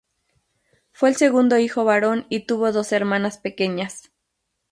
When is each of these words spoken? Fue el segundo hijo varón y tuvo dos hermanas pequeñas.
Fue 0.91 1.09
el 1.09 1.15
segundo 1.15 1.59
hijo 1.59 1.85
varón 1.85 2.25
y 2.29 2.47
tuvo 2.47 2.71
dos 2.71 2.91
hermanas 2.91 3.37
pequeñas. 3.37 4.11